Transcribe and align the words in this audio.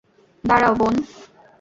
দাঁড়াও, 0.43 0.73
বোন। 0.75 0.95